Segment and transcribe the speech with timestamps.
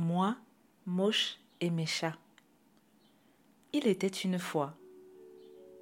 [0.00, 0.36] Moi,
[0.86, 1.84] Moche et mes.
[3.72, 4.76] Il était une fois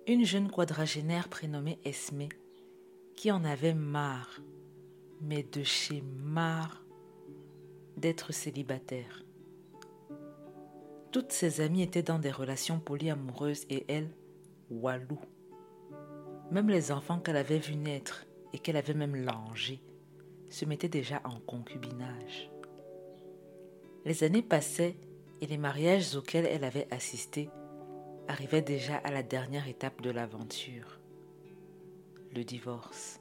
[0.06, 2.30] une jeune quadragénaire prénommée Esmé
[3.14, 4.40] qui en avait marre,
[5.20, 6.82] mais de chez marre,
[7.98, 9.22] d'être célibataire.
[11.12, 14.16] Toutes ses amies étaient dans des relations polyamoureuses et elle,
[14.70, 15.20] walou.
[16.50, 19.82] Même les enfants qu'elle avait vus naître et qu'elle avait même langés
[20.48, 22.50] se mettaient déjà en concubinage.
[24.06, 24.94] Les années passaient
[25.40, 27.50] et les mariages auxquels elle avait assisté
[28.28, 31.00] arrivaient déjà à la dernière étape de l'aventure,
[32.32, 33.20] le divorce.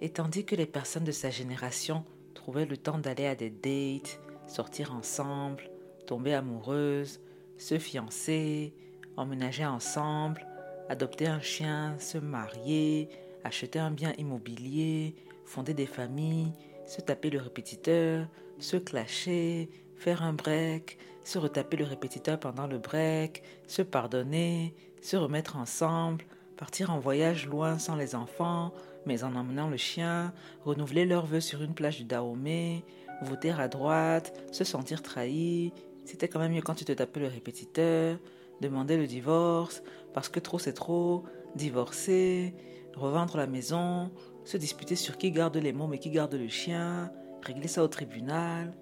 [0.00, 4.20] Et tandis que les personnes de sa génération trouvaient le temps d'aller à des dates,
[4.48, 5.70] sortir ensemble,
[6.04, 7.20] tomber amoureuses,
[7.56, 8.74] se fiancer,
[9.16, 10.44] emménager ensemble,
[10.88, 13.10] adopter un chien, se marier,
[13.44, 16.52] acheter un bien immobilier, fonder des familles,
[16.88, 18.26] se taper le répétiteur,
[18.58, 25.16] se clasher, faire un break, se retaper le répétiteur pendant le break, se pardonner, se
[25.16, 26.24] remettre ensemble,
[26.56, 28.72] partir en voyage loin sans les enfants,
[29.04, 30.32] mais en emmenant le chien,
[30.64, 32.82] renouveler leurs vœux sur une plage du Dahomey,
[33.22, 35.72] voter à droite, se sentir trahi.
[36.06, 38.18] C'était quand même mieux quand tu te tapais le répétiteur,
[38.62, 39.82] demander le divorce,
[40.14, 42.54] parce que trop c'est trop, divorcer,
[42.96, 44.10] revendre la maison,
[44.48, 47.88] se disputer sur qui garde les mots mais qui garde le chien, régler ça au
[47.88, 48.72] tribunal.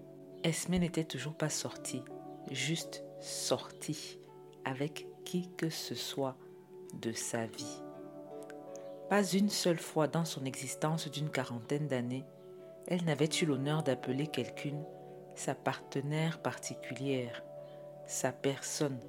[0.45, 2.05] Esme n'était toujours pas sortie,
[2.53, 4.21] juste sortie
[4.65, 6.37] avec qui que ce soit
[6.95, 7.83] de sa vie.
[9.11, 12.25] Pas une seule fois dans son existence d'une quarantaine d'années,
[12.87, 14.85] elle n'avait eu l'honneur d'appeler quelqu'une
[15.35, 17.43] sa partenaire particulière,
[18.07, 19.01] sa personne,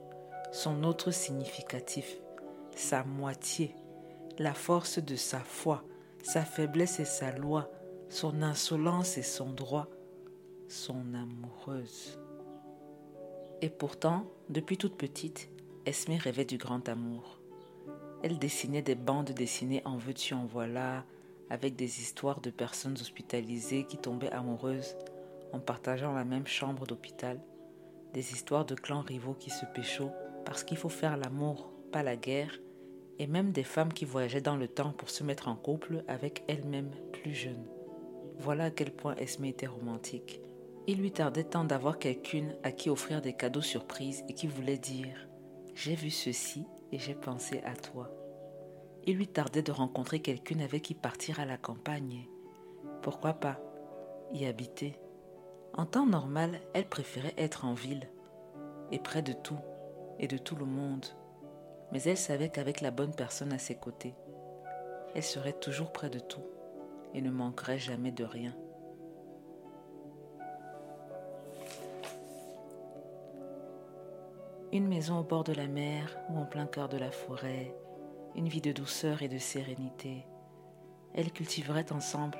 [0.51, 2.17] son autre significatif,
[2.75, 3.75] sa moitié,
[4.39, 5.83] la force de sa foi,
[6.27, 7.71] sa faiblesse et sa loi,
[8.09, 9.87] son insolence et son droit,
[10.67, 12.19] son amoureuse.
[13.61, 15.49] Et pourtant, depuis toute petite,
[15.85, 17.39] Esme rêvait du grand amour.
[18.23, 21.05] Elle dessinait des bandes dessinées en veux-tu en voilà,
[21.49, 24.97] avec des histoires de personnes hospitalisées qui tombaient amoureuses
[25.53, 27.39] en partageant la même chambre d'hôpital,
[28.13, 30.11] des histoires de clans rivaux qui se pécho
[30.43, 32.59] parce qu'il faut faire l'amour, pas la guerre,
[33.19, 36.43] et même des femmes qui voyageaient dans le temps pour se mettre en couple avec
[36.47, 37.67] elles-mêmes plus jeunes.
[38.39, 40.41] Voilà à quel point Esme était romantique.
[40.85, 44.77] Il lui tardait tant d'avoir quelqu'une à qui offrir des cadeaux surprises et qui voulait
[44.77, 45.27] dire
[45.73, 48.09] J'ai vu ceci et j'ai pensé à toi.
[49.05, 52.27] Il lui tardait de rencontrer quelqu'une avec qui partir à la campagne.
[53.01, 53.59] Pourquoi pas
[54.33, 54.99] y habiter?
[55.73, 58.09] En temps normal, elle préférait être en ville
[58.91, 59.59] et près de tout
[60.19, 61.05] et de tout le monde.
[61.91, 64.15] Mais elle savait qu'avec la bonne personne à ses côtés,
[65.15, 66.43] elle serait toujours près de tout
[67.13, 68.55] et ne manquerait jamais de rien.
[74.73, 77.73] Une maison au bord de la mer ou en plein cœur de la forêt,
[78.35, 80.27] une vie de douceur et de sérénité.
[81.13, 82.37] Elles cultiveraient ensemble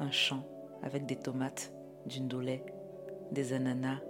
[0.00, 0.44] un champ
[0.82, 1.72] avec des tomates,
[2.06, 2.64] du ndolé,
[3.32, 4.00] des ananas,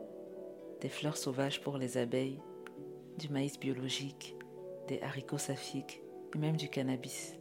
[0.80, 2.40] des fleurs sauvages pour les abeilles,
[3.18, 4.36] du maïs biologique,
[4.88, 6.02] des haricots saphiques
[6.34, 7.36] et même du cannabis.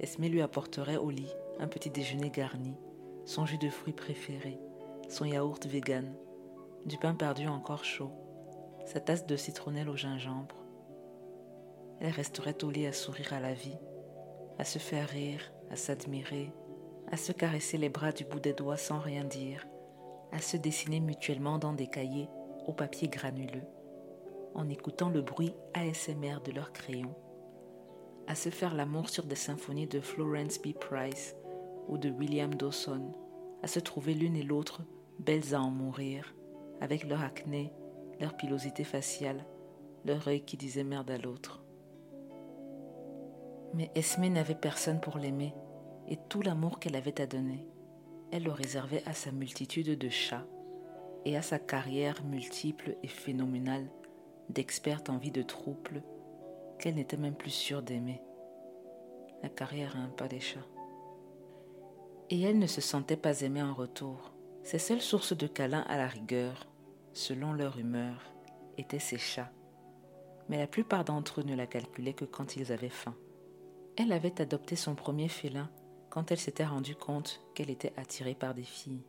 [0.00, 2.74] Esme lui apporterait au lit un petit déjeuner garni,
[3.24, 4.58] son jus de fruits préféré,
[5.08, 6.14] son yaourt vegan,
[6.86, 8.12] du pain perdu encore chaud,
[8.86, 10.64] sa tasse de citronnelle au gingembre.
[12.00, 13.78] Elle resterait au lit à sourire à la vie,
[14.58, 16.52] à se faire rire, à s'admirer,
[17.10, 19.66] à se caresser les bras du bout des doigts sans rien dire,
[20.32, 22.28] à se dessiner mutuellement dans des cahiers
[22.66, 23.64] au papier granuleux,
[24.54, 27.14] en écoutant le bruit ASMR de leurs crayons
[28.28, 30.74] à se faire l'amour sur des symphonies de Florence B.
[30.74, 31.34] Price
[31.88, 33.12] ou de William Dawson,
[33.62, 34.82] à se trouver l'une et l'autre
[35.18, 36.34] belles à en mourir,
[36.82, 37.72] avec leur acné,
[38.20, 39.46] leur pilosité faciale,
[40.04, 41.64] leur œil qui disait merde à l'autre.
[43.72, 45.54] Mais Esmé n'avait personne pour l'aimer,
[46.06, 47.66] et tout l'amour qu'elle avait à donner,
[48.30, 50.46] elle le réservait à sa multitude de chats
[51.24, 53.88] et à sa carrière multiple et phénoménale
[54.48, 56.02] d'experte en vie de trouble
[56.78, 58.22] qu'elle n'était même plus sûre d'aimer.
[59.42, 60.66] La carrière a un pas des chats.
[62.30, 64.32] Et elle ne se sentait pas aimée en retour.
[64.62, 66.66] Ses seules sources de câlins à la rigueur,
[67.12, 68.32] selon leur humeur,
[68.76, 69.50] étaient ses chats.
[70.48, 73.14] Mais la plupart d'entre eux ne la calculaient que quand ils avaient faim.
[73.96, 75.70] Elle avait adopté son premier félin
[76.10, 79.04] quand elle s'était rendue compte qu'elle était attirée par des filles.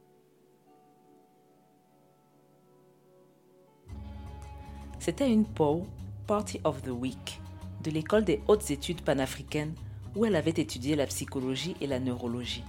[4.99, 5.87] C'était une POW,
[6.27, 7.41] Party of the Week,
[7.83, 9.73] de l'école des hautes études panafricaines
[10.13, 12.65] où elle avait étudié la psychologie et la neurologie.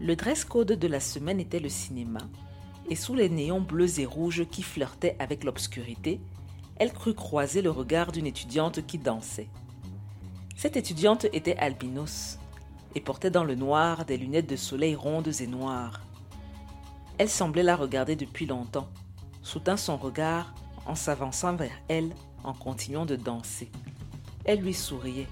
[0.00, 2.20] Le dress code de la semaine était le cinéma,
[2.88, 6.22] et sous les néons bleus et rouges qui flirtaient avec l'obscurité,
[6.76, 9.50] elle crut croiser le regard d'une étudiante qui dansait.
[10.56, 12.38] Cette étudiante était albinos
[12.94, 16.00] et portait dans le noir des lunettes de soleil rondes et noires.
[17.18, 18.88] Elle semblait la regarder depuis longtemps,
[19.42, 20.54] soutint son regard
[20.88, 22.12] en s'avançant vers elle
[22.42, 23.70] en continuant de danser.
[24.44, 25.28] Elle lui souriait.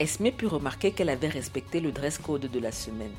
[0.00, 3.14] Esme put remarquer qu'elle avait respecté le dress code de la semaine,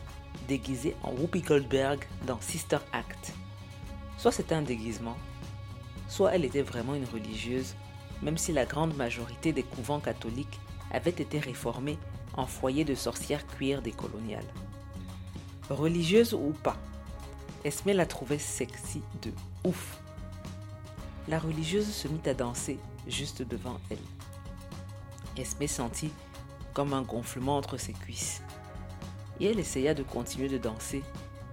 [0.48, 3.34] déguisée en Whoopi Goldberg dans Sister Act.
[4.18, 5.18] Soit c'était un déguisement,
[6.08, 7.76] soit elle était vraiment une religieuse,
[8.22, 10.60] même si la grande majorité des couvents catholiques
[10.92, 11.98] avaient été réformés
[12.34, 14.54] en foyer de sorcières cuir décoloniales.
[15.70, 16.78] Religieuse ou pas,
[17.64, 19.32] Esme la trouvait sexy de
[19.64, 20.01] ouf.
[21.28, 23.98] La religieuse se mit à danser juste devant elle.
[25.38, 26.12] Esme sentit
[26.74, 28.42] comme un gonflement entre ses cuisses.
[29.40, 31.04] Et elle essaya de continuer de danser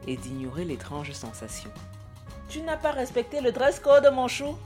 [0.06, 1.70] et d'ignorer l'étrange sensation.
[2.48, 4.56] Tu n'as pas respecté le dress code, mon chou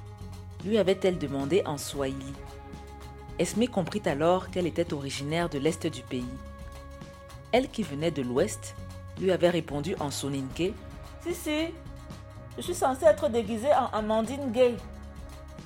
[0.65, 2.33] lui avait-elle demandé en swahili.
[3.39, 6.25] Esme comprit alors qu'elle était originaire de l'est du pays.
[7.51, 8.75] Elle qui venait de l'ouest
[9.21, 10.73] lui avait répondu en soninke
[11.23, 11.67] Si, si,
[12.57, 14.75] je suis censée être déguisée en Amandine Gay.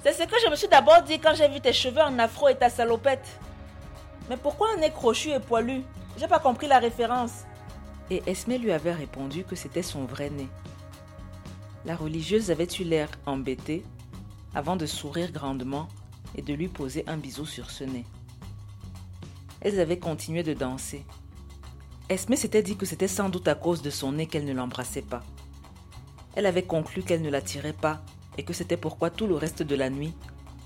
[0.07, 2.49] C'est ce que je me suis d'abord dit quand j'ai vu tes cheveux en afro
[2.49, 3.27] et ta salopette.
[4.31, 5.83] Mais pourquoi un nez crochu et poilu?
[6.17, 7.43] J'ai pas compris la référence.
[8.09, 10.47] Et Esme lui avait répondu que c'était son vrai nez.
[11.85, 13.83] La religieuse avait eu l'air embêtée
[14.55, 15.89] avant de sourire grandement
[16.37, 18.07] et de lui poser un bisou sur ce nez?
[19.61, 21.05] Elles avaient continué de danser.
[22.09, 25.03] Esme s'était dit que c'était sans doute à cause de son nez qu'elle ne l'embrassait
[25.03, 25.25] pas.
[26.37, 28.03] Elle avait conclu qu'elle ne l'attirait pas
[28.39, 30.15] et que c'était pourquoi tout le reste de la nuit,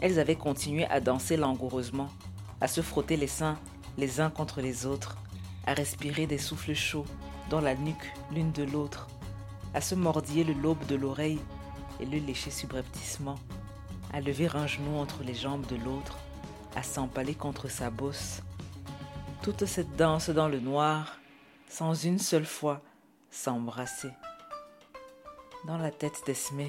[0.01, 2.09] elles avaient continué à danser langoureusement,
[2.61, 3.59] à se frotter les seins
[3.99, 5.17] les uns contre les autres,
[5.67, 7.05] à respirer des souffles chauds
[7.51, 9.09] dans la nuque l'une de l'autre,
[9.75, 11.41] à se mordiller le lobe de l'oreille
[12.01, 13.37] et le lécher subrepticement
[14.13, 16.19] à lever un genou entre les jambes de l'autre,
[16.75, 18.43] à s'empaler contre sa bosse.
[19.43, 21.19] Toute cette danse dans le noir,
[21.69, 22.81] sans une seule fois
[23.31, 24.11] s'embrasser.
[25.67, 26.63] Dans la tête d'Esme,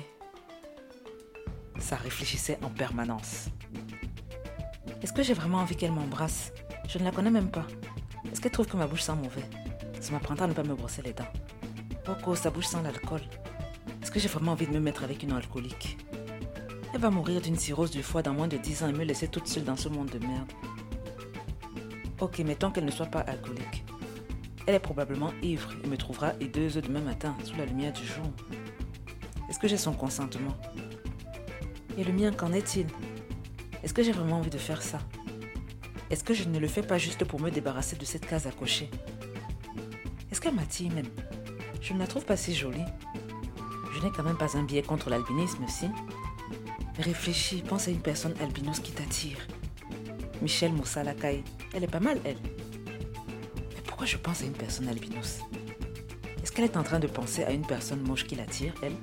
[1.82, 3.50] ça réfléchissait en permanence.
[5.02, 6.54] Est-ce que j'ai vraiment envie qu'elle m'embrasse?
[6.88, 7.66] Je ne la connais même pas.
[8.32, 9.44] Est-ce qu'elle trouve que ma bouche sent mauvais?
[10.00, 11.32] Ça m'apprendra à ne pas me brosser les dents.
[12.04, 13.22] Pourquoi sa bouche sent l'alcool
[14.02, 15.98] Est-ce que j'ai vraiment envie de me mettre avec une alcoolique?
[16.94, 19.28] Elle va mourir d'une cirrhose du foie dans moins de 10 ans et me laisser
[19.28, 20.52] toute seule dans ce monde de merde.
[22.20, 23.84] Ok, mettons qu'elle ne soit pas alcoolique.
[24.68, 28.26] Elle est probablement ivre et me trouvera hideuse demain matin sous la lumière du jour.
[29.50, 30.56] Est-ce que j'ai son consentement?
[31.98, 32.88] Et le mien, qu'en est-il?
[33.84, 35.00] Est-ce que j'ai vraiment envie de faire ça?
[36.10, 38.52] Est-ce que je ne le fais pas juste pour me débarrasser de cette case à
[38.52, 38.90] cocher?
[40.32, 41.10] Est-ce qu'elle m'attire même
[41.82, 42.86] Je ne la trouve pas si jolie?
[43.94, 45.88] Je n'ai quand même pas un biais contre l'albinisme, si?
[47.00, 49.38] Réfléchis, pense à une personne albinos qui t'attire.
[50.42, 51.44] Michelle Moussalakai,
[51.74, 52.40] elle est pas mal, elle.
[53.76, 55.40] Mais pourquoi je pense à une personne albinos?
[56.42, 58.96] Est-ce qu'elle est en train de penser à une personne moche qui l'attire, elle?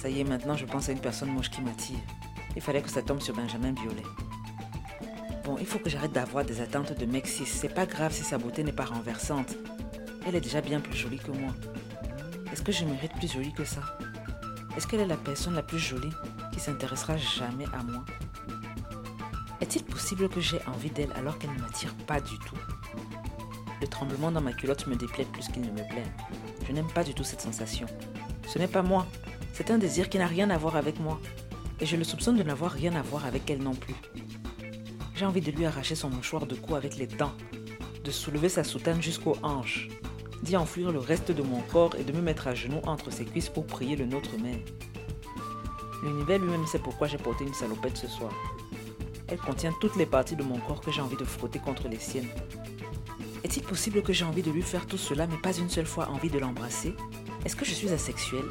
[0.00, 1.98] Ça y est, maintenant je pense à une personne moche qui m'attire.
[2.56, 4.02] Il fallait que ça tombe sur Benjamin Violet.
[5.44, 8.38] Bon, il faut que j'arrête d'avoir des attentes de mec C'est pas grave si sa
[8.38, 9.54] beauté n'est pas renversante.
[10.26, 11.52] Elle est déjà bien plus jolie que moi.
[12.50, 13.82] Est-ce que je mérite plus jolie que ça?
[14.74, 16.12] Est-ce qu'elle est la personne la plus jolie
[16.50, 18.02] qui s'intéressera jamais à moi?
[19.60, 22.56] Est-il possible que j'ai envie d'elle alors qu'elle ne m'attire pas du tout?
[23.82, 26.10] Le tremblement dans ma culotte me déplaît plus qu'il ne me plaît.
[26.66, 27.86] Je n'aime pas du tout cette sensation.
[28.46, 29.06] Ce n'est pas moi.
[29.60, 31.20] C'est un désir qui n'a rien à voir avec moi.
[31.80, 33.94] Et je le soupçonne de n'avoir rien à voir avec elle non plus.
[35.14, 37.34] J'ai envie de lui arracher son mouchoir de cou avec les dents,
[38.02, 39.88] de soulever sa soutane jusqu'aux hanches.
[40.42, 43.26] d'y enfouir le reste de mon corps et de me mettre à genoux entre ses
[43.26, 44.64] cuisses pour prier le Notre Mère.
[46.02, 48.32] L'univers lui-même sait pourquoi j'ai porté une salopette ce soir.
[49.28, 51.98] Elle contient toutes les parties de mon corps que j'ai envie de frotter contre les
[51.98, 52.30] siennes.
[53.44, 56.08] Est-il possible que j'ai envie de lui faire tout cela, mais pas une seule fois
[56.08, 56.94] envie de l'embrasser?
[57.44, 58.48] Est-ce que je suis asexuelle?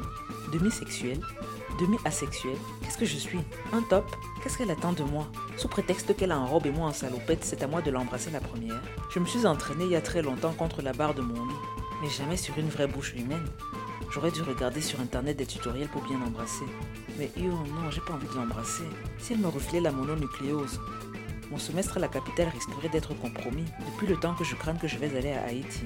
[0.52, 1.20] Demi-sexuelle
[1.80, 3.40] Demi-asexuelle Qu'est-ce que je suis?
[3.72, 4.04] Un top
[4.42, 5.26] Qu'est-ce qu'elle attend de moi?
[5.56, 8.30] Sous prétexte qu'elle a un robe et moi en salopette, c'est à moi de l'embrasser
[8.30, 8.80] la première.
[9.10, 11.54] Je me suis entraînée il y a très longtemps contre la barre de mon lit,
[12.02, 13.46] mais jamais sur une vraie bouche humaine.
[14.10, 16.64] J'aurais dû regarder sur internet des tutoriels pour bien l'embrasser.
[17.18, 18.84] Mais yo, non, j'ai pas envie de l'embrasser.
[19.18, 20.80] Si elle me refilait la mononucléose,
[21.50, 24.88] mon semestre à la capitale risquerait d'être compromis depuis le temps que je crains que
[24.88, 25.84] je vais aller à Haïti.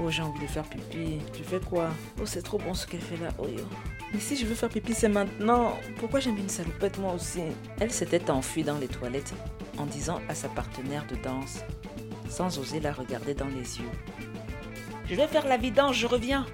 [0.00, 1.18] Oh, j'ai envie de faire pipi.
[1.32, 1.90] Tu fais quoi?
[2.20, 3.28] Oh, c'est trop bon ce qu'elle fait là.
[3.38, 3.64] Oh, yo.
[4.12, 5.78] Mais si je veux faire pipi, c'est maintenant.
[5.98, 7.42] Pourquoi j'ai mis une salopette moi aussi?
[7.78, 9.34] Elle s'était enfuie dans les toilettes
[9.78, 11.60] en disant à sa partenaire de danse,
[12.28, 13.90] sans oser la regarder dans les yeux.
[15.08, 16.46] Je vais faire la vidange, je reviens.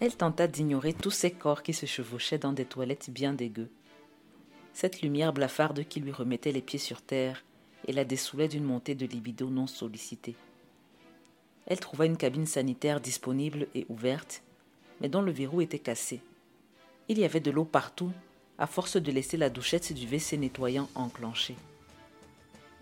[0.00, 3.68] Elle tenta d'ignorer tous ces corps qui se chevauchaient dans des toilettes bien dégueu.
[4.72, 7.44] Cette lumière blafarde qui lui remettait les pieds sur terre
[7.86, 10.36] et la dessoulait d'une montée de libido non sollicitée.
[11.66, 14.42] Elle trouva une cabine sanitaire disponible et ouverte,
[15.00, 16.20] mais dont le verrou était cassé.
[17.08, 18.12] Il y avait de l'eau partout,
[18.56, 21.56] à force de laisser la douchette du WC nettoyant enclenchée.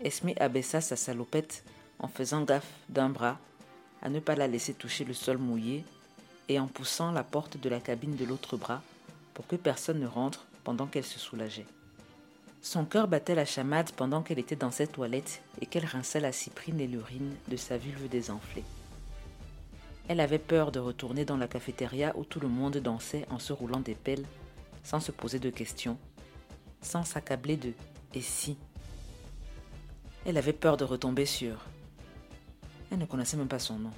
[0.01, 1.63] Esme abaissa sa salopette
[1.97, 3.39] en faisant gaffe d'un bras
[4.03, 5.83] à ne pas la laisser toucher le sol mouillé
[6.49, 8.81] et en poussant la porte de la cabine de l'autre bras
[9.33, 11.65] pour que personne ne rentre pendant qu'elle se soulageait.
[12.61, 16.31] Son cœur battait la chamade pendant qu'elle était dans cette toilette et qu'elle rinçait la
[16.31, 18.63] cyprine et l'urine de sa vulve désenflée.
[20.07, 23.53] Elle avait peur de retourner dans la cafétéria où tout le monde dansait en se
[23.53, 24.25] roulant des pelles,
[24.83, 25.97] sans se poser de questions,
[26.81, 27.73] sans s'accabler de
[28.13, 28.57] et si.
[30.25, 31.65] Elle avait peur de retomber sur.
[32.91, 33.91] Elle ne connaissait même pas son nom.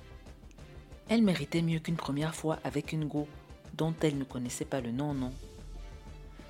[1.10, 3.28] Elle méritait mieux qu'une première fois avec une go
[3.74, 5.32] dont elle ne connaissait pas le nom, non.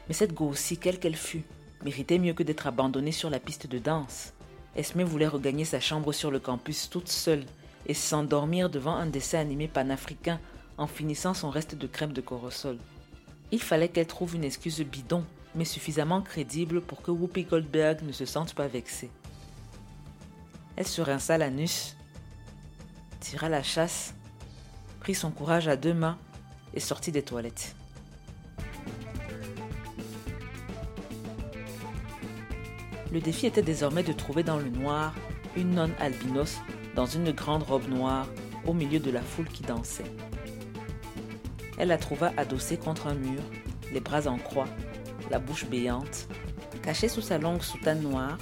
[0.07, 1.43] Mais cette go aussi, quelle qu'elle fût,
[1.85, 4.33] méritait mieux que d'être abandonnée sur la piste de danse.
[4.75, 7.45] Esme voulait regagner sa chambre sur le campus toute seule
[7.85, 10.41] et s'endormir devant un dessin animé panafricain
[10.77, 12.79] en finissant son reste de crème de corosol.
[13.51, 15.23] Il fallait qu'elle trouve une excuse bidon,
[15.55, 19.09] mais suffisamment crédible pour que Whoopi Goldberg ne se sente pas vexée.
[20.75, 21.95] Elle se rinça l'anus,
[23.21, 24.13] tira la chasse
[24.99, 26.17] prit son courage à deux mains
[26.73, 27.75] et sortit des toilettes.
[33.11, 35.15] Le défi était désormais de trouver dans le noir
[35.55, 36.59] une nonne albinos
[36.95, 38.27] dans une grande robe noire
[38.67, 40.11] au milieu de la foule qui dansait.
[41.77, 43.41] Elle la trouva adossée contre un mur,
[43.93, 44.67] les bras en croix,
[45.31, 46.27] la bouche béante,
[46.83, 48.37] cachée sous sa longue soutane noire,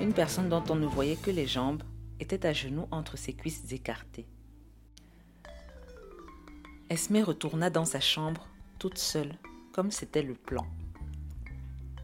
[0.00, 1.82] une personne dont on ne voyait que les jambes
[2.20, 4.26] était à genoux entre ses cuisses écartées.
[6.90, 8.46] Esme retourna dans sa chambre,
[8.78, 9.34] toute seule,
[9.72, 10.64] comme c'était le plan.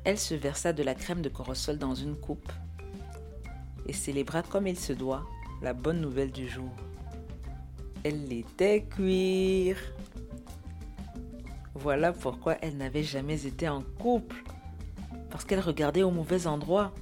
[0.05, 2.53] Elle se versa de la crème de corosol dans une coupe
[3.87, 5.25] et célébra comme il se doit
[5.63, 6.69] la bonne nouvelle du jour.
[8.03, 9.79] Elle était cuir.
[11.75, 14.45] Voilà pourquoi elle n'avait jamais été en couple.
[15.31, 16.93] Parce qu'elle regardait au mauvais endroit.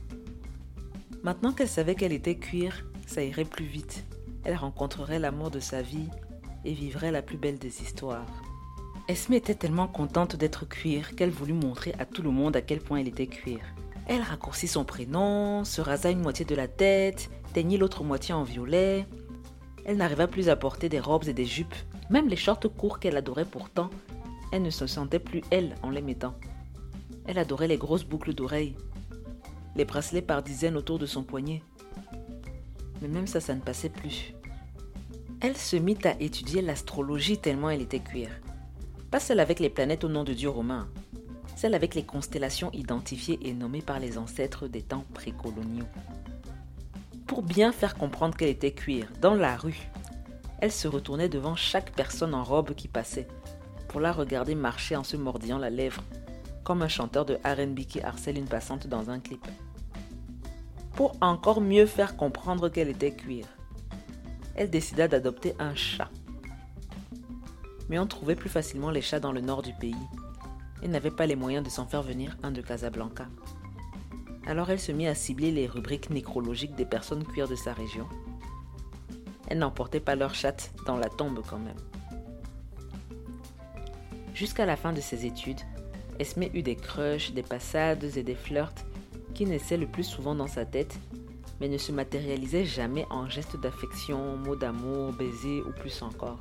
[1.25, 4.05] Maintenant qu'elle savait qu'elle était cuir, ça irait plus vite.
[4.45, 6.09] Elle rencontrerait l'amour de sa vie
[6.65, 8.27] et vivrait la plus belle des histoires.
[9.09, 12.81] Esme était tellement contente d'être cuir qu'elle voulut montrer à tout le monde à quel
[12.81, 13.61] point elle était cuir.
[14.07, 18.45] Elle raccourcit son prénom, se rasa une moitié de la tête, teignit l'autre moitié en
[18.45, 19.07] violet.
[19.85, 21.75] Elle n'arriva plus à porter des robes et des jupes,
[22.11, 23.91] même les shorts courts qu'elle adorait pourtant.
[24.53, 26.35] Elle ne se sentait plus elle en les mettant.
[27.27, 28.77] Elle adorait les grosses boucles d'oreilles,
[29.77, 31.63] les bracelets par dizaines autour de son poignet.
[33.01, 34.35] Mais même ça, ça ne passait plus
[35.43, 38.31] elle se mit à étudier l'astrologie tellement elle était cuire.
[39.11, 40.87] Pas celle avec les planètes au nom de dieu romain,
[41.57, 45.89] celle avec les constellations identifiées et nommées par les ancêtres des temps précoloniaux.
[47.27, 49.89] Pour bien faire comprendre qu'elle était cuire dans la rue,
[50.61, 53.27] elle se retournait devant chaque personne en robe qui passait,
[53.89, 56.05] pour la regarder marcher en se mordillant la lèvre,
[56.63, 59.45] comme un chanteur de RB qui harcèle une passante dans un clip.
[60.93, 63.49] Pour encore mieux faire comprendre qu'elle était cuire,
[64.55, 66.11] elle décida d'adopter un chat.
[67.89, 69.95] Mais on trouvait plus facilement les chats dans le nord du pays.
[70.83, 73.27] Elle n'avait pas les moyens de s'en faire venir un de Casablanca.
[74.47, 78.09] Alors elle se mit à cibler les rubriques nécrologiques des personnes cuires de sa région.
[79.49, 81.77] Elle n'emportait pas leur chatte dans la tombe quand même.
[84.35, 85.61] Jusqu'à la fin de ses études,
[86.19, 88.73] Esme eut des crushs, des passades et des flirts
[89.35, 90.99] qui naissaient le plus souvent dans sa tête,
[91.63, 96.41] mais ne se matérialisaient jamais en gestes d'affection, mots d'amour, baisers ou plus encore.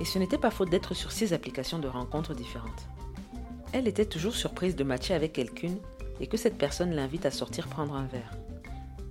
[0.00, 2.88] Et ce n'était pas faute d'être sur six applications de rencontres différentes.
[3.72, 5.76] Elle était toujours surprise de matcher avec quelqu'une
[6.18, 8.30] et que cette personne l'invite à sortir prendre un verre.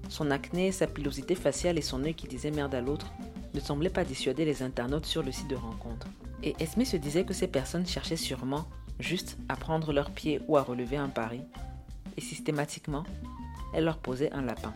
[0.10, 3.13] Son acné, sa pilosité faciale et son œil qui disait merde à l'autre
[3.53, 6.08] ne semblaient pas dissuader les internautes sur le site de rencontre.
[6.42, 8.65] Et Esme se disait que ces personnes cherchaient sûrement
[9.00, 11.42] juste à prendre leurs pieds ou à relever un pari,
[12.18, 13.03] et systématiquement,
[13.74, 14.74] elle leur posait un lapin.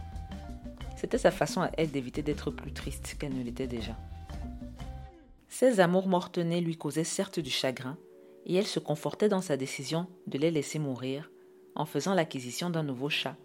[0.95, 3.95] C'était sa façon à elle d'éviter d'être plus triste qu'elle ne l'était déjà.
[5.47, 7.97] Ses amours mortenés lui causaient certes du chagrin,
[8.45, 11.29] et elle se confortait dans sa décision de les laisser mourir
[11.75, 13.35] en faisant l'acquisition d'un nouveau chat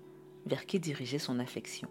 [0.47, 1.89] vers qui dirigeait son affection.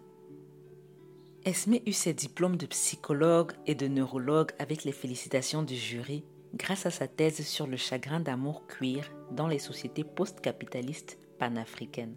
[1.44, 6.86] Esme eut ses diplômes de psychologue et de neurologue avec les félicitations du jury grâce
[6.86, 12.16] à sa thèse sur le chagrin d'amour cuir dans les sociétés post-capitalistes panafricaines.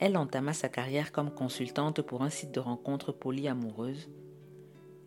[0.00, 4.08] Elle entama sa carrière comme consultante pour un site de rencontres polyamoureuses.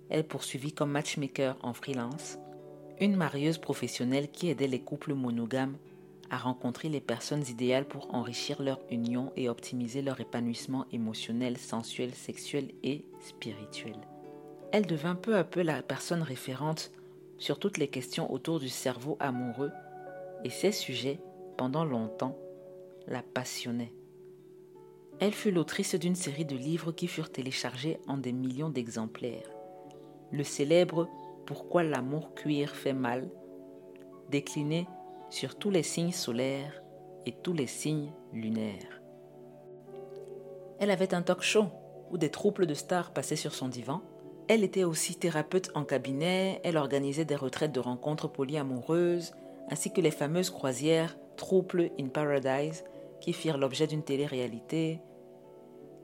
[0.09, 2.37] Elle poursuivit comme matchmaker en freelance,
[2.99, 5.77] une marieuse professionnelle qui aidait les couples monogames
[6.29, 12.13] à rencontrer les personnes idéales pour enrichir leur union et optimiser leur épanouissement émotionnel, sensuel,
[12.13, 13.95] sexuel et spirituel.
[14.71, 16.91] Elle devint peu à peu la personne référente
[17.37, 19.71] sur toutes les questions autour du cerveau amoureux
[20.43, 21.19] et ces sujets,
[21.57, 22.37] pendant longtemps,
[23.07, 23.93] la passionnaient.
[25.21, 29.51] Elle fut l'autrice d'une série de livres qui furent téléchargés en des millions d'exemplaires.
[30.31, 31.07] Le célèbre
[31.45, 33.29] Pourquoi l'amour cuir fait mal,
[34.31, 34.87] décliné
[35.29, 36.81] sur tous les signes solaires
[37.27, 38.99] et tous les signes lunaires.
[40.79, 41.65] Elle avait un talk show
[42.09, 44.01] où des troupes de stars passaient sur son divan.
[44.47, 49.33] Elle était aussi thérapeute en cabinet, elle organisait des retraites de rencontres polyamoureuses,
[49.69, 52.83] ainsi que les fameuses croisières Trouble in Paradise
[53.19, 54.99] qui firent l'objet d'une télé-réalité.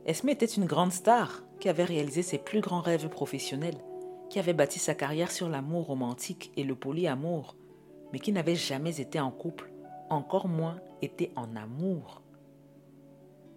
[0.07, 3.77] Esme était une grande star qui avait réalisé ses plus grands rêves professionnels,
[4.29, 7.57] qui avait bâti sa carrière sur l'amour romantique et le polyamour,
[8.13, 9.69] mais qui n'avait jamais été en couple,
[10.09, 12.21] encore moins été en amour.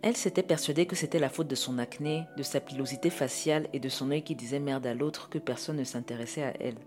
[0.02, 3.78] Elle s'était persuadée que c'était la faute de son acné, de sa pilosité faciale et
[3.78, 6.78] de son œil qui disait merde à l'autre que personne ne s'intéressait à elle.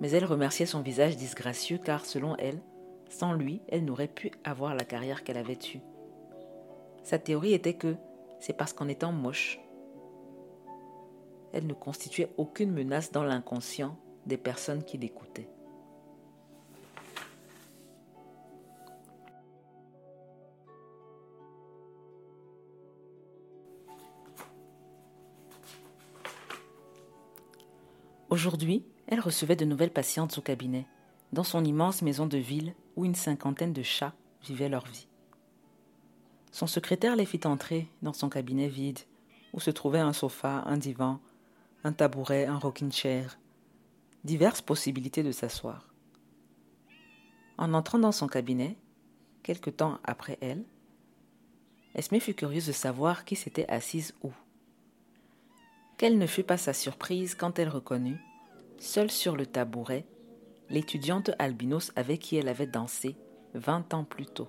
[0.00, 2.60] Mais elle remerciait son visage disgracieux car, selon elle,
[3.08, 5.80] sans lui, elle n'aurait pu avoir la carrière qu'elle avait eue.
[7.02, 7.96] Sa théorie était que
[8.46, 9.58] c'est parce qu'en étant moche,
[11.52, 15.50] elle ne constituait aucune menace dans l'inconscient des personnes qui l'écoutaient.
[28.30, 30.86] Aujourd'hui, elle recevait de nouvelles patientes au cabinet,
[31.32, 35.08] dans son immense maison de ville où une cinquantaine de chats vivaient leur vie.
[36.52, 39.00] Son secrétaire les fit entrer dans son cabinet vide,
[39.52, 41.20] où se trouvaient un sofa, un divan,
[41.84, 43.38] un tabouret, un rocking chair,
[44.24, 45.88] diverses possibilités de s'asseoir.
[47.58, 48.76] En entrant dans son cabinet,
[49.42, 50.64] quelque temps après elle,
[51.94, 54.30] Esme fut curieuse de savoir qui s'était assise où.
[55.96, 58.20] Quelle ne fut pas sa surprise quand elle reconnut,
[58.78, 60.04] seule sur le tabouret,
[60.68, 63.16] l'étudiante albinos avec qui elle avait dansé
[63.54, 64.48] vingt ans plus tôt.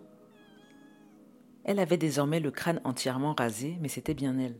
[1.68, 4.56] Elle avait désormais le crâne entièrement rasé, mais c'était bien elle.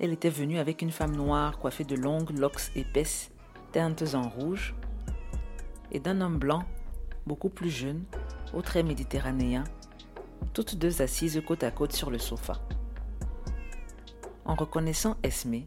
[0.00, 3.30] Elle était venue avec une femme noire coiffée de longues locks épaisses,
[3.70, 4.74] teintes en rouge,
[5.92, 6.64] et d'un homme blanc,
[7.24, 8.02] beaucoup plus jeune,
[8.52, 9.62] aux traits méditerranéens,
[10.54, 12.60] toutes deux assises côte à côte sur le sofa.
[14.44, 15.66] En reconnaissant Esme,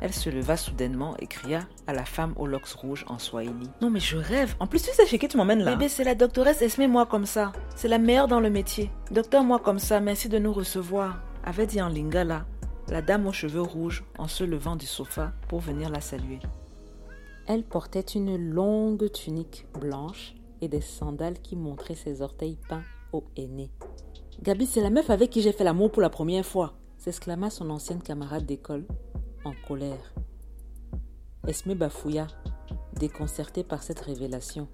[0.00, 3.70] elle se leva soudainement et cria à la femme aux locks rouges en swahili.
[3.80, 4.54] Non mais je rêve.
[4.60, 5.72] En plus tu sais chez qui tu m'emmènes là?
[5.72, 7.52] Bébé, c'est la doctoresse Esme moi comme ça.
[7.76, 8.90] C'est la meilleure dans le métier.
[9.10, 11.20] Docteur moi comme ça, merci de nous recevoir.
[11.44, 12.46] Avait dit en lingala
[12.88, 16.40] la dame aux cheveux rouges en se levant du sofa pour venir la saluer.
[17.46, 23.24] Elle portait une longue tunique blanche et des sandales qui montraient ses orteils peints au
[23.36, 23.70] aîné.
[24.42, 27.68] Gabi, c'est la meuf avec qui j'ai fait l'amour pour la première fois s'exclama son
[27.68, 28.86] ancienne camarade d'école,
[29.44, 30.12] en colère.
[31.46, 32.26] Esme bafouilla,
[32.98, 34.68] déconcertée par cette révélation.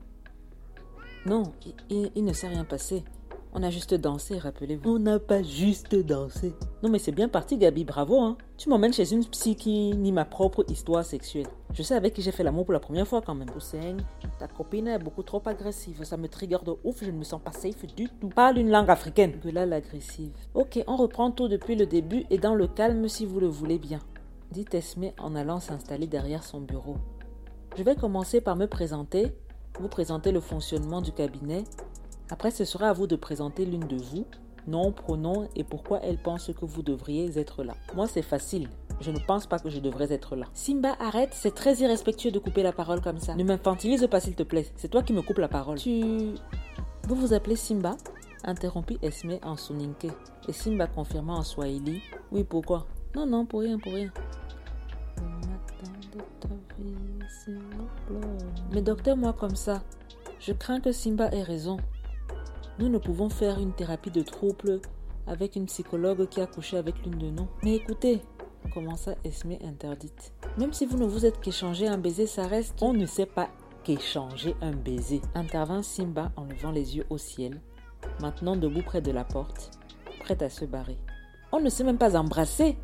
[1.26, 1.52] Non,
[1.90, 3.04] il, ne s'est rien passé.
[3.52, 4.88] On a juste dansé, rappelez-vous.
[4.88, 6.54] On n'a pas juste dansé.
[6.82, 8.38] Non, mais c'est bien parti, Gabi, bravo, hein.
[8.56, 11.48] Tu m'emmènes chez une psy qui nie ma propre histoire sexuelle.
[11.74, 13.50] Je sais avec qui j'ai fait l'amour pour la première fois quand même.
[13.56, 13.96] Hussein,
[14.38, 16.04] ta copine est beaucoup trop agressive.
[16.04, 18.28] Ça me trigger de ouf, je ne me sens pas safe du tout.
[18.28, 19.38] Parle une langue africaine.
[19.52, 20.32] là l'agressive.
[20.54, 23.78] Ok, on reprend tout depuis le début et dans le calme si vous le voulez
[23.78, 23.98] bien.
[24.50, 26.96] Dit Esme en allant s'installer derrière son bureau.
[27.76, 29.32] Je vais commencer par me présenter
[29.78, 31.64] vous présentez le fonctionnement du cabinet.
[32.28, 34.26] Après, ce sera à vous de présenter l'une de vous,
[34.66, 37.74] nom, pronom et pourquoi elle pense que vous devriez être là.
[37.94, 38.68] Moi, c'est facile.
[39.00, 40.46] Je ne pense pas que je devrais être là.
[40.52, 43.34] Simba, arrête, c'est très irrespectueux de couper la parole comme ça.
[43.34, 44.66] Ne m'infantilise pas, s'il te plaît.
[44.76, 45.78] C'est toi qui me coupes la parole.
[45.78, 46.34] Tu.
[47.08, 47.96] Vous vous appelez Simba?
[48.44, 50.08] Interrompit Esme en soninke.
[50.46, 52.02] Et Simba confirma en swahili.
[52.32, 52.86] Oui, pourquoi?
[53.14, 54.10] Non, non, pour rien, pour rien.
[58.72, 59.82] Mais docteur, moi comme ça,
[60.38, 61.76] je crains que Simba ait raison.
[62.78, 64.80] Nous ne pouvons faire une thérapie de trouble
[65.26, 67.46] avec une psychologue qui a couché avec l'une de nous.
[67.62, 68.22] Mais écoutez,
[68.72, 70.32] commença Esme interdite?
[70.58, 72.82] Même si vous ne vous êtes qu'échangé un baiser, ça reste.
[72.82, 73.50] On ne sait pas
[73.84, 75.20] qu'échanger un baiser.
[75.34, 77.60] Intervint Simba en levant les yeux au ciel,
[78.20, 79.70] maintenant debout près de la porte,
[80.20, 80.98] prête à se barrer.
[81.52, 82.76] On ne s'est même pas embrassé.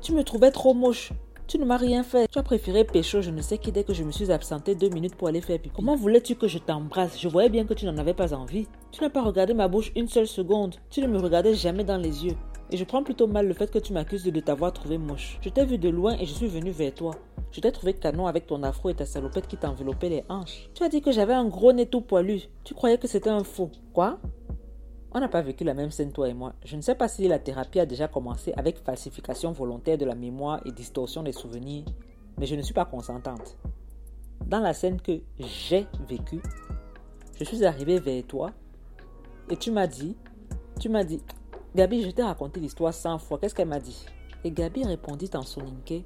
[0.00, 1.12] Tu me trouvais trop moche.
[1.52, 2.28] Tu ne m'as rien fait.
[2.28, 4.88] Tu as préféré pécho, je ne sais qui, dès que je me suis absentée deux
[4.88, 5.76] minutes pour aller faire pipi.
[5.76, 7.20] Comment voulais-tu que je t'embrasse?
[7.20, 8.68] Je voyais bien que tu n'en avais pas envie.
[8.90, 10.76] Tu n'as pas regardé ma bouche une seule seconde.
[10.88, 12.36] Tu ne me regardais jamais dans les yeux.
[12.70, 15.36] Et je prends plutôt mal le fait que tu m'accuses de t'avoir trouvé moche.
[15.42, 17.16] Je t'ai vu de loin et je suis venu vers toi.
[17.50, 20.70] Je t'ai trouvé canon avec ton afro et ta salopette qui t'enveloppait les hanches.
[20.72, 22.44] Tu as dit que j'avais un gros nez tout poilu.
[22.64, 23.70] Tu croyais que c'était un faux.
[23.92, 24.18] Quoi?
[25.14, 26.54] On n'a pas vécu la même scène, toi et moi.
[26.64, 30.14] Je ne sais pas si la thérapie a déjà commencé avec falsification volontaire de la
[30.14, 31.84] mémoire et distorsion des souvenirs,
[32.38, 33.56] mais je ne suis pas consentante.
[34.46, 36.40] Dans la scène que j'ai vécue,
[37.38, 38.52] je suis arrivée vers toi
[39.50, 40.16] et tu m'as dit,
[40.80, 41.22] tu m'as dit,
[41.74, 44.06] Gabi, je t'ai raconté l'histoire 100 fois, qu'est-ce qu'elle m'a dit?
[44.44, 46.04] Et Gabi répondit en soninké,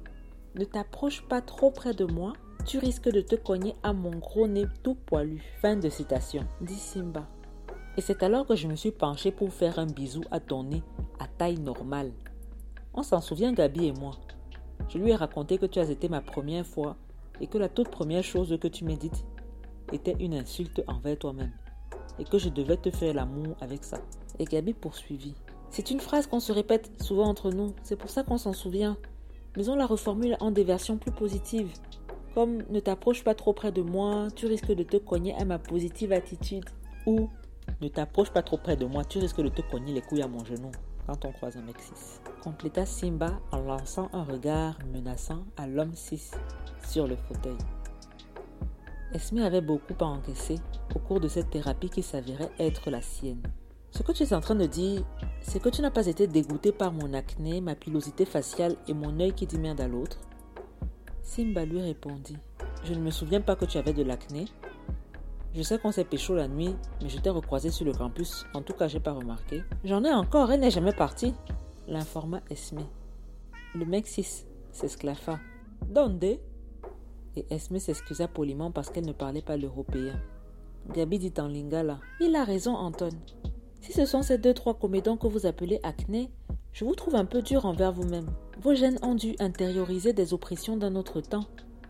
[0.55, 2.33] ne t'approche pas trop près de moi,
[2.65, 5.41] tu risques de te cogner à mon gros nez tout poilu.
[5.61, 7.27] Fin de citation, dit Simba.
[7.97, 10.83] Et c'est alors que je me suis penchée pour faire un bisou à ton nez
[11.19, 12.11] à taille normale.
[12.93, 14.11] On s'en souvient, Gabi et moi.
[14.87, 16.95] Je lui ai raconté que tu as été ma première fois
[17.41, 19.25] et que la toute première chose que tu m'as dite
[19.91, 21.51] était une insulte envers toi-même
[22.19, 23.97] et que je devais te faire l'amour avec ça.
[24.37, 25.35] Et Gabi poursuivit.
[25.71, 28.97] C'est une phrase qu'on se répète souvent entre nous, c'est pour ça qu'on s'en souvient.
[29.55, 31.73] Mais on la reformule en des versions plus positives.
[32.35, 35.57] Comme ne t'approche pas trop près de moi, tu risques de te cogner à ma
[35.57, 36.65] positive attitude.
[37.07, 37.29] Ou
[37.81, 40.27] ne t'approche pas trop près de moi, tu risques de te cogner les couilles à
[40.27, 40.71] mon genou
[41.07, 42.21] quand on croise un mec 6.
[42.43, 46.31] Compléta Simba en lançant un regard menaçant à l'homme 6
[46.87, 47.57] sur le fauteuil.
[49.13, 50.59] Esme avait beaucoup à encaisser
[50.93, 53.41] au cours de cette thérapie qui s'avérait être la sienne.
[53.91, 55.03] Ce que tu es en train de dire,
[55.41, 59.17] c'est que tu n'as pas été dégoûté par mon acné, ma pilosité faciale et mon
[59.21, 60.19] œil qui dit merde à l'autre.
[61.23, 62.37] Simba lui répondit
[62.83, 64.45] Je ne me souviens pas que tu avais de l'acné,
[65.57, 68.45] je sais qu'on s'est pécho la nuit, mais je t'ai recroisé sur le campus.
[68.53, 69.63] En tout cas, j'ai pas remarqué.
[69.83, 71.33] J'en ai encore, elle n'est jamais partie.
[71.87, 72.81] L'informa Esme.
[73.73, 75.39] Le mec 6 s'esclaffa.
[75.89, 76.39] Donde Et
[77.49, 80.21] Esme s'excusa poliment parce qu'elle ne parlait pas l'européen.
[80.93, 82.01] Gabi dit en lingala.
[82.19, 83.09] Il a raison, Anton.
[83.81, 86.29] Si ce sont ces deux trois comédons que vous appelez acné,
[86.71, 88.29] je vous trouve un peu dur envers vous-même.
[88.61, 91.45] Vos gènes ont dû intérioriser des oppressions d'un autre temps,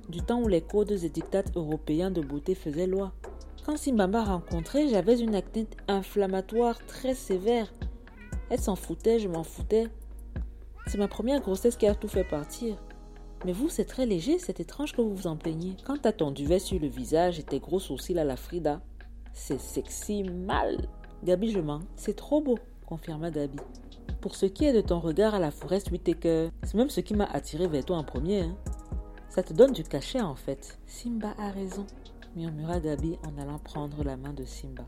[0.08, 3.12] du temps où les codes et dictats européens de beauté faisaient loi.
[3.66, 7.72] Quand Simba m'a rencontré, j'avais une acné inflammatoire très sévère.
[8.50, 9.88] Elle s'en foutait, je m'en foutais.
[10.88, 12.78] C'est ma première grossesse qui a tout fait partir.
[13.46, 15.76] Mais vous, c'est très léger, c'est étrange que vous vous en plaigniez.
[15.86, 18.82] Quant à ton duvet sur le visage et tes gros sourcils à la Frida,
[19.34, 20.88] c'est sexy mal.
[21.24, 21.82] Gabi, je mens.
[21.96, 23.60] C'est trop beau, confirma Gabi.
[24.22, 27.14] Pour ce qui est de ton regard à la forêt Whitaker, c'est même ce qui
[27.14, 28.42] m'a attiré vers toi en premier.
[28.42, 28.56] Hein.
[29.30, 30.80] Ça te donne du cachet en fait.
[30.88, 31.86] Simba a raison
[32.38, 34.86] murmura Gabi en allant prendre la main de Simba.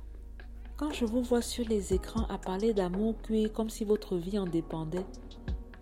[0.77, 4.37] Quand je vous vois sur les écrans à parler d'amour cuit comme si votre vie
[4.37, 5.05] en dépendait,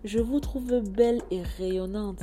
[0.02, 2.22] je vous trouve belle et rayonnante.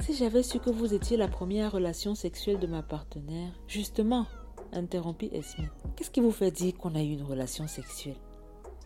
[0.00, 4.26] Si j'avais su que vous étiez la première relation sexuelle de ma partenaire, justement,
[4.72, 5.68] interrompit Esme.
[5.94, 8.16] Qu'est-ce qui vous fait dire qu'on a eu une relation sexuelle?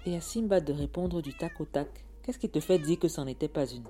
[0.07, 2.05] Et à Simba de répondre du tac au tac.
[2.23, 3.85] Qu'est-ce qui te fait dire que c'en était pas une?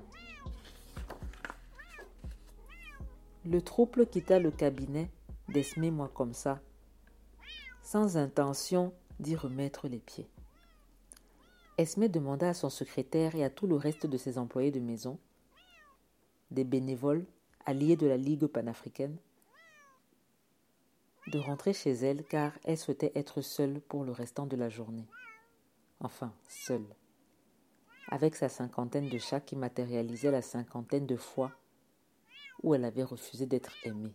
[3.47, 5.11] Le trouble quitta le cabinet
[5.51, 6.61] d'Esme moi comme ça,
[7.83, 10.29] sans intention d'y remettre les pieds.
[11.77, 15.19] Esme demanda à son secrétaire et à tout le reste de ses employés de maison,
[16.51, 17.27] des bénévoles
[17.67, 19.17] alliés de la Ligue panafricaine,
[21.27, 25.07] de rentrer chez elle car elle souhaitait être seule pour le restant de la journée.
[26.01, 26.87] Enfin, seule.
[28.09, 31.53] Avec sa cinquantaine de chats qui matérialisaient la cinquantaine de fois
[32.63, 34.15] où elle avait refusé d'être aimée.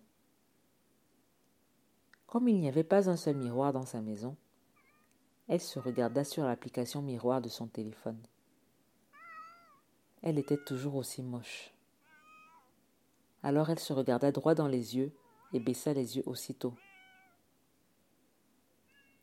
[2.28, 4.36] Comme il n'y avait pas un seul miroir dans sa maison,
[5.48, 8.20] elle se regarda sur l'application miroir de son téléphone.
[10.24, 11.72] Elle était toujours aussi moche.
[13.44, 15.14] Alors elle se regarda droit dans les yeux
[15.54, 16.74] et baissa les yeux aussitôt.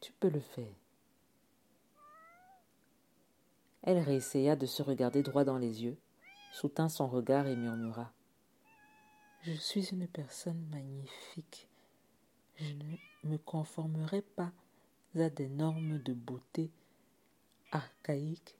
[0.01, 0.75] Tu peux le faire.
[3.83, 5.99] Elle réessaya de se regarder droit dans les yeux,
[6.53, 8.12] soutint son regard et murmura.
[9.43, 11.69] Je suis une personne magnifique.
[12.57, 14.53] Je ne me conformerai pas
[15.17, 16.71] à des normes de beauté
[17.71, 18.57] archaïques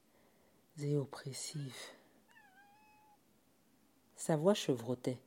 [0.81, 1.76] et oppressives.
[4.16, 5.18] Sa voix chevrotait.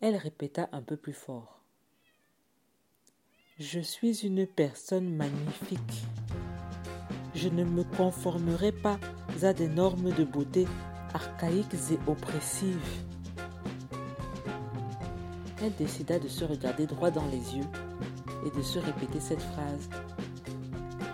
[0.00, 1.60] Elle répéta un peu plus fort.
[3.58, 6.04] Je suis une personne magnifique.
[7.34, 8.98] Je ne me conformerai pas
[9.42, 10.66] à des normes de beauté
[11.14, 13.04] archaïques et oppressives.
[15.64, 17.66] Elle décida de se regarder droit dans les yeux
[18.44, 19.88] et de se répéter cette phrase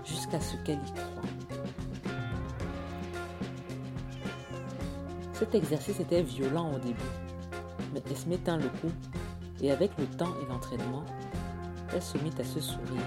[0.06, 1.04] jusqu'à ce qu'elle y croie.
[5.34, 6.98] Cet exercice était violent au début,
[7.92, 8.90] mais Esme tint le coup
[9.60, 11.04] et avec le temps et l'entraînement,
[11.94, 13.02] elle se mit à se sourire,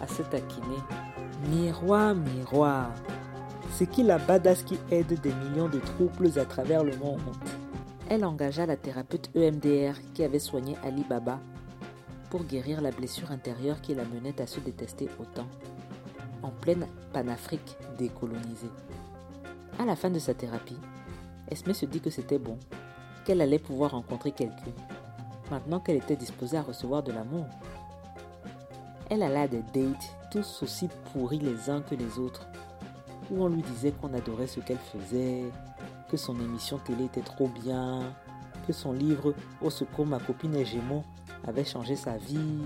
[0.00, 0.80] à se taquiner.
[1.50, 2.90] Miroir, miroir,
[3.72, 7.20] c'est qui la badass qui aide des millions de troubles à travers le monde?
[8.10, 11.40] Elle engagea la thérapeute EMDR qui avait soigné Ali Baba
[12.30, 15.46] pour guérir la blessure intérieure qui la menait à se détester autant,
[16.42, 18.70] en pleine Panafrique décolonisée.
[19.78, 20.78] À la fin de sa thérapie,
[21.50, 22.58] Esme se dit que c'était bon,
[23.24, 24.72] qu'elle allait pouvoir rencontrer quelqu'un
[25.50, 27.46] maintenant qu'elle était disposée à recevoir de l'amour.
[29.10, 32.46] Elle alla à des dates, tous aussi pourris les uns que les autres,
[33.30, 35.44] où on lui disait qu'on adorait ce qu'elle faisait,
[36.10, 38.14] que son émission télé était trop bien,
[38.66, 41.04] que son livre Au secours ma copine et Gémeaux
[41.46, 42.62] avait changé sa vie.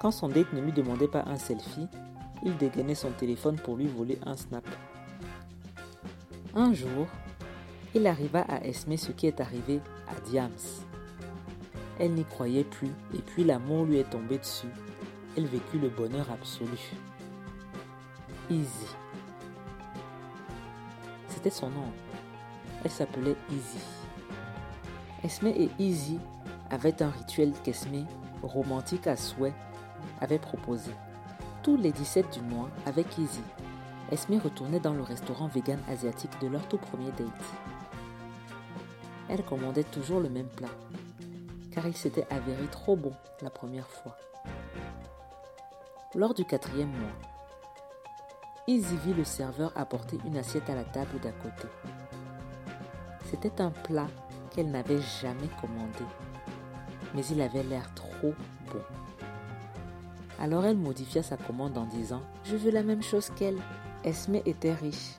[0.00, 1.88] Quand son date ne lui demandait pas un selfie,
[2.42, 4.64] il dégainait son téléphone pour lui voler un snap.
[6.54, 7.06] Un jour,
[7.94, 10.50] il arriva à Esme ce qui est arrivé à Diams.
[11.98, 14.68] Elle n'y croyait plus et puis l'amour lui est tombé dessus.
[15.36, 16.78] Elle vécut le bonheur absolu.
[18.48, 18.86] Easy.
[21.42, 21.90] C'était son nom.
[22.84, 23.78] Elle s'appelait Easy.
[25.24, 26.18] Esme et Easy
[26.68, 28.04] avaient un rituel qu'Esme,
[28.42, 29.54] romantique à souhait,
[30.20, 30.92] avait proposé.
[31.62, 33.40] Tous les 17 du mois, avec Easy,
[34.12, 37.28] Esme retournait dans le restaurant vegan asiatique de leur tout premier date.
[39.30, 40.68] Elle commandait toujours le même plat,
[41.72, 44.18] car il s'était avéré trop bon la première fois.
[46.14, 47.29] Lors du quatrième mois,
[48.70, 51.66] Izzy vit le serveur apporter une assiette à la table d'à côté.
[53.24, 54.06] C'était un plat
[54.50, 56.04] qu'elle n'avait jamais commandé,
[57.12, 58.32] mais il avait l'air trop
[58.72, 58.80] bon.
[60.38, 63.58] Alors elle modifia sa commande en disant Je veux la même chose qu'elle.
[64.04, 65.16] Esme était riche,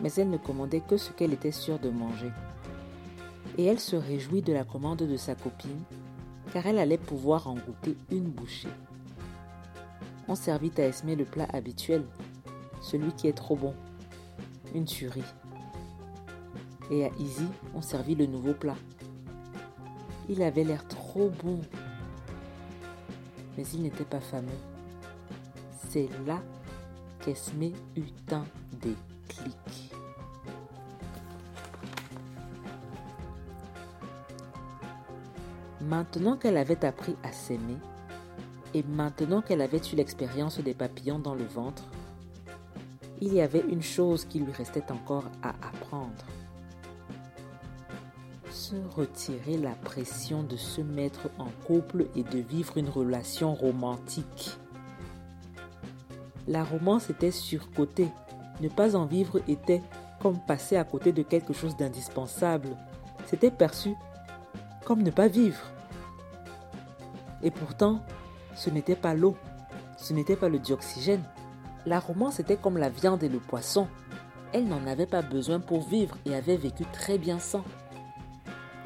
[0.00, 2.30] mais elle ne commandait que ce qu'elle était sûre de manger
[3.58, 5.82] et elle se réjouit de la commande de sa copine,
[6.52, 8.68] car elle allait pouvoir en goûter une bouchée.
[10.28, 12.04] On servit à Esme le plat habituel,
[12.86, 13.74] celui qui est trop bon,
[14.72, 15.24] une tuerie.
[16.88, 18.76] Et à Izzy, on servit le nouveau plat.
[20.28, 21.60] Il avait l'air trop bon,
[23.56, 24.60] mais il n'était pas fameux.
[25.88, 26.40] C'est là
[27.20, 28.44] qu'Esme eut un
[28.80, 29.90] déclic.
[35.80, 37.78] Maintenant qu'elle avait appris à s'aimer,
[38.74, 41.82] et maintenant qu'elle avait eu l'expérience des papillons dans le ventre,
[43.20, 46.24] il y avait une chose qui lui restait encore à apprendre.
[48.50, 54.58] Se retirer la pression de se mettre en couple et de vivre une relation romantique.
[56.48, 58.08] La romance était surcotée.
[58.60, 59.82] Ne pas en vivre était
[60.20, 62.68] comme passer à côté de quelque chose d'indispensable.
[63.26, 63.94] C'était perçu
[64.84, 65.60] comme ne pas vivre.
[67.42, 68.00] Et pourtant,
[68.54, 69.36] ce n'était pas l'eau,
[69.98, 71.22] ce n'était pas le dioxygène.
[71.86, 73.86] La romance était comme la viande et le poisson.
[74.52, 77.62] Elle n'en avait pas besoin pour vivre et avait vécu très bien sans.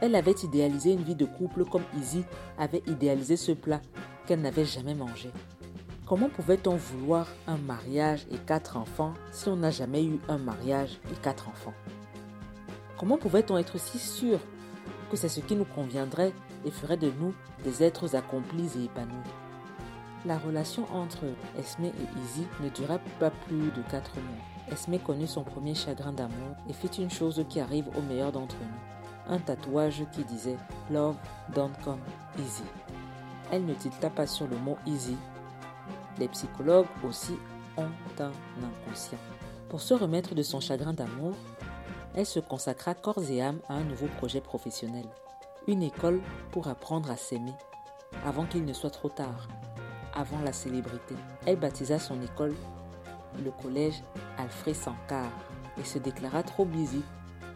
[0.02, 2.24] Elle avait idéalisé une vie de couple comme Izzy
[2.58, 3.80] avait idéalisé ce plat
[4.26, 5.30] qu'elle n'avait jamais mangé.
[6.06, 11.00] Comment pouvait-on vouloir un mariage et quatre enfants si on n'a jamais eu un mariage
[11.10, 11.74] et quatre enfants?
[12.98, 14.38] Comment pouvait-on être si sûr
[15.10, 16.34] que c'est ce qui nous conviendrait
[16.66, 17.32] et ferait de nous
[17.64, 19.39] des êtres accomplis et épanouis?
[20.26, 21.24] La relation entre
[21.58, 24.44] Esme et Izzy ne dura pas plus de quatre mois.
[24.70, 28.56] Esme connut son premier chagrin d'amour et fit une chose qui arrive aux meilleurs d'entre
[28.56, 29.32] nous.
[29.34, 30.58] Un tatouage qui disait
[30.90, 31.16] Love
[31.54, 32.00] don't come
[32.38, 32.64] easy.
[33.50, 35.16] Elle ne tilta pas sur le mot easy.
[36.18, 37.34] Les psychologues aussi
[37.78, 39.18] ont un inconscient.
[39.70, 41.34] Pour se remettre de son chagrin d'amour,
[42.14, 45.06] elle se consacra corps et âme à un nouveau projet professionnel,
[45.66, 47.54] une école pour apprendre à s'aimer.
[48.26, 49.46] avant qu'il ne soit trop tard,
[50.14, 51.14] avant la célébrité.
[51.46, 52.54] Elle baptisa son école
[53.44, 54.02] le collège
[54.38, 55.30] Alfred Sankar
[55.78, 57.02] et se déclara trop busy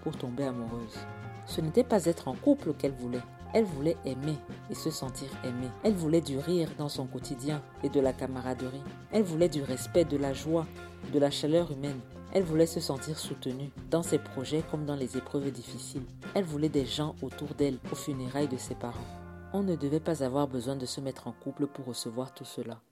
[0.03, 0.99] pour tomber amoureuse.
[1.47, 3.23] Ce n'était pas être en couple qu'elle voulait.
[3.53, 4.37] Elle voulait aimer
[4.71, 5.71] et se sentir aimée.
[5.85, 8.83] Elle voulait du rire dans son quotidien et de la camaraderie.
[9.13, 10.67] Elle voulait du respect, de la joie,
[11.13, 12.01] de la chaleur humaine.
[12.33, 16.03] Elle voulait se sentir soutenue dans ses projets comme dans les épreuves difficiles.
[16.35, 19.24] Elle voulait des gens autour d'elle aux funérailles de ses parents.
[19.57, 22.83] On ne devait pas avoir besoin de se mettre en couple pour recevoir tout cela.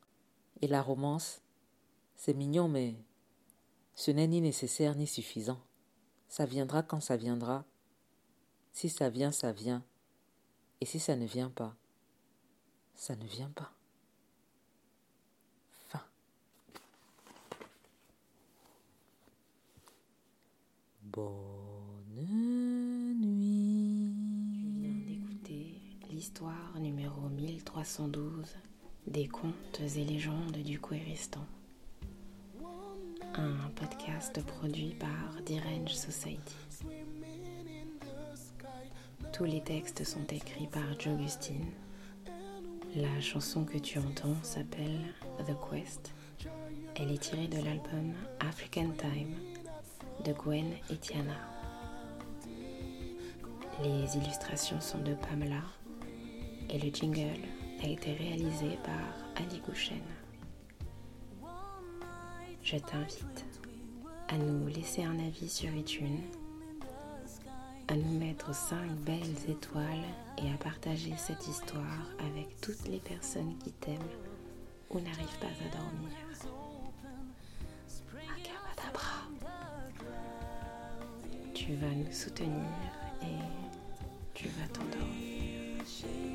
[0.60, 1.42] Et la romance,
[2.14, 2.94] c'est mignon, mais
[3.96, 5.60] ce n'est ni nécessaire ni suffisant.
[6.28, 7.64] Ça viendra quand ça viendra.
[8.72, 9.82] Si ça vient, ça vient.
[10.80, 11.74] Et si ça ne vient pas,
[12.94, 13.72] ça ne vient pas.
[15.88, 16.04] Fin.
[21.02, 21.61] Bonne
[26.22, 28.54] l'histoire numéro 1312
[29.08, 31.44] des contes et légendes du Kouéristan.
[33.34, 36.54] Un podcast produit par Dirange Society.
[39.32, 41.72] Tous les textes sont écrits par Jogustine.
[42.94, 45.00] La chanson que tu entends s'appelle
[45.44, 46.14] The Quest.
[46.94, 49.34] Elle est tirée de l'album African Time
[50.24, 51.34] de Gwen et Tiana.
[53.82, 55.62] Les illustrations sont de Pamela
[56.72, 57.40] et le jingle
[57.82, 60.00] a été réalisé par Ali Gouchen.
[62.62, 63.44] Je t'invite
[64.28, 66.22] à nous laisser un avis sur iTunes
[67.88, 70.06] à nous mettre cinq belles étoiles
[70.38, 73.98] et à partager cette histoire avec toutes les personnes qui t'aiment
[74.90, 76.16] ou n'arrivent pas à dormir.
[78.14, 79.28] Akabadabra.
[81.52, 82.64] Tu vas nous soutenir
[83.20, 83.42] et
[84.32, 86.31] tu vas t'endormir.